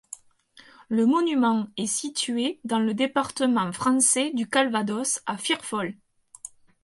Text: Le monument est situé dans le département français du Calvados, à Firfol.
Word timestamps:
Le 0.89 1.05
monument 1.05 1.67
est 1.77 1.85
situé 1.85 2.59
dans 2.63 2.79
le 2.79 2.95
département 2.95 3.71
français 3.71 4.31
du 4.33 4.49
Calvados, 4.49 5.21
à 5.27 5.37
Firfol. 5.37 5.95